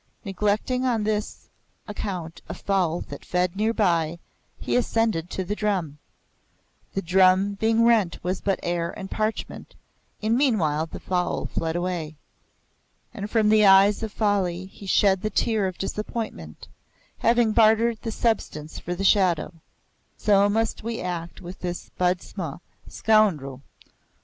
[0.25, 1.47] Neglecting on this
[1.87, 4.17] account a fowl that fed near by,
[4.57, 5.99] he ascended to the drum.
[6.95, 9.75] The drum being rent was but air and parchment,
[10.19, 12.15] and meanwhile the fowl fled away.
[13.13, 16.67] And from the eye of folly he shed the tear of disappointment,
[17.19, 19.53] having bartered the substance for the shadow.
[20.17, 23.61] So must we act with this budmash [scoundrel].